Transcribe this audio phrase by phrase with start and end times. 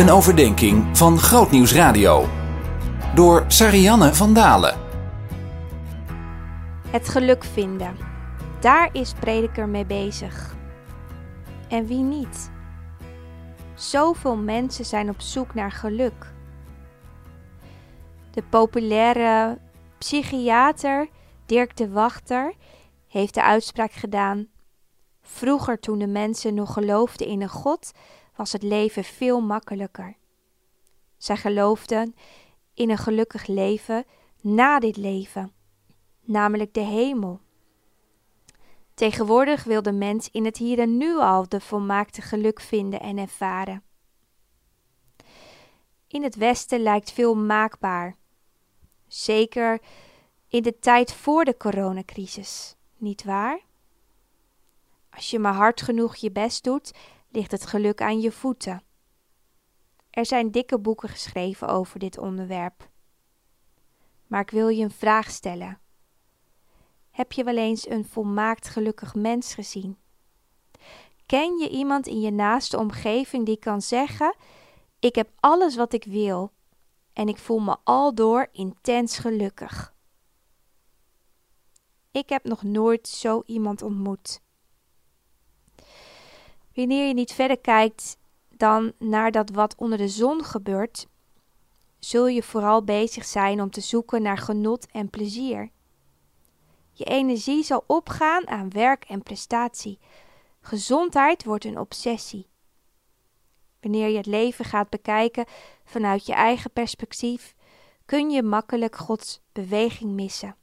[0.00, 2.28] Een overdenking van Grootnieuws Radio.
[3.14, 4.78] Door Sarianne van Dalen.
[6.90, 7.96] Het geluk vinden.
[8.60, 10.56] Daar is prediker mee bezig.
[11.68, 12.50] En wie niet?
[13.74, 16.32] Zoveel mensen zijn op zoek naar geluk.
[18.30, 19.58] De populaire
[19.98, 21.08] psychiater
[21.46, 22.54] Dirk de Wachter
[23.08, 24.46] heeft de uitspraak gedaan:
[25.22, 27.92] Vroeger, toen de mensen nog geloofden in een God,
[28.36, 30.16] was het leven veel makkelijker.
[31.16, 32.14] Zij geloofden
[32.74, 34.04] in een gelukkig leven
[34.40, 35.52] na dit leven,
[36.20, 37.40] namelijk de hemel.
[38.94, 43.18] Tegenwoordig wil de mens in het hier en nu al de volmaakte geluk vinden en
[43.18, 43.82] ervaren.
[46.06, 48.16] In het Westen lijkt veel maakbaar.
[49.06, 49.80] Zeker
[50.48, 53.60] in de tijd voor de coronacrisis, niet waar?
[55.10, 56.92] Als je maar hard genoeg je best doet,
[57.30, 58.82] ligt het geluk aan je voeten.
[60.10, 62.90] Er zijn dikke boeken geschreven over dit onderwerp.
[64.26, 65.80] Maar ik wil je een vraag stellen.
[67.10, 69.98] Heb je wel eens een volmaakt gelukkig mens gezien?
[71.26, 74.34] Ken je iemand in je naaste omgeving die kan zeggen:
[74.98, 76.52] Ik heb alles wat ik wil
[77.12, 79.94] en ik voel me aldoor intens gelukkig?
[82.10, 84.40] Ik heb nog nooit zo iemand ontmoet.
[86.74, 88.16] Wanneer je niet verder kijkt
[88.48, 91.06] dan naar dat wat onder de zon gebeurt,
[91.98, 95.70] zul je vooral bezig zijn om te zoeken naar genot en plezier.
[96.92, 99.98] Je energie zal opgaan aan werk en prestatie.
[100.60, 102.48] Gezondheid wordt een obsessie.
[103.80, 105.44] Wanneer je het leven gaat bekijken
[105.84, 107.54] vanuit je eigen perspectief,
[108.06, 110.56] kun je makkelijk Gods beweging missen.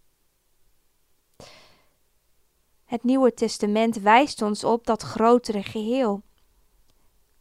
[2.87, 6.21] Het Nieuwe Testament wijst ons op dat grotere geheel.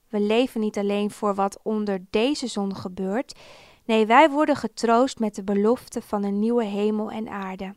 [0.08, 3.38] We leven niet alleen voor wat onder deze zon gebeurt,
[3.84, 7.74] nee, wij worden getroost met de belofte van een nieuwe hemel en aarde.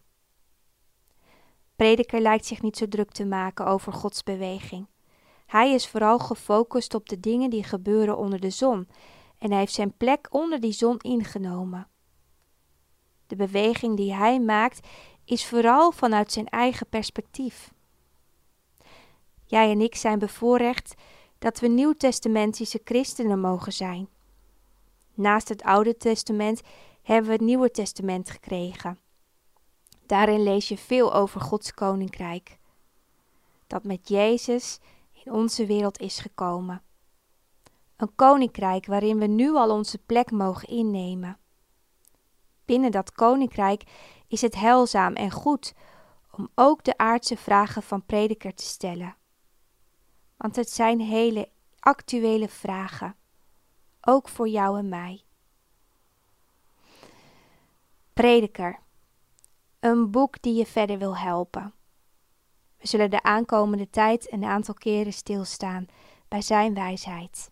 [1.76, 4.88] Prediker lijkt zich niet zo druk te maken over Gods beweging.
[5.46, 8.88] Hij is vooral gefocust op de dingen die gebeuren onder de zon
[9.38, 11.88] en hij heeft zijn plek onder die zon ingenomen.
[13.28, 14.88] De beweging die hij maakt
[15.30, 17.74] is vooral vanuit zijn eigen perspectief.
[19.46, 20.94] Jij en ik zijn bevoorrecht
[21.40, 24.10] dat we nieuwtestamentische christenen mogen zijn.
[25.14, 26.62] Naast het Oude Testament
[27.02, 29.00] hebben we het Nieuwe Testament gekregen.
[30.06, 32.58] Daarin lees je veel over Gods koninkrijk,
[33.68, 34.80] dat met Jezus
[35.26, 36.82] in onze wereld is gekomen.
[37.98, 41.38] Een koninkrijk waarin we nu al onze plek mogen innemen.
[42.70, 43.84] Binnen dat koninkrijk
[44.28, 45.74] is het heilzaam en goed
[46.32, 49.16] om ook de aardse vragen van prediker te stellen.
[50.38, 53.16] Want het zijn hele actuele vragen,
[54.02, 55.24] ook voor jou en mij.
[58.14, 58.80] Prediker,
[59.80, 61.74] een boek die je verder wil helpen.
[62.78, 65.88] We zullen de aankomende tijd een aantal keren stilstaan
[66.28, 67.52] bij zijn wijsheid.